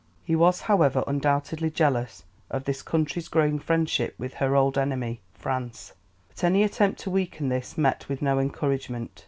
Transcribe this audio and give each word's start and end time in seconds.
He 0.23 0.35
was, 0.35 0.61
however, 0.61 1.03
undoubtedly 1.05 1.69
jealous 1.69 2.23
of 2.49 2.63
this 2.63 2.81
country's 2.81 3.27
growing 3.27 3.59
friendship 3.59 4.15
with 4.17 4.33
her 4.33 4.55
old 4.55 4.75
enemy, 4.75 5.21
France, 5.35 5.93
but 6.27 6.43
any 6.43 6.63
attempt 6.63 6.99
to 7.01 7.11
weaken 7.11 7.49
this 7.49 7.77
met 7.77 8.09
with 8.09 8.19
no 8.19 8.39
encouragement. 8.39 9.19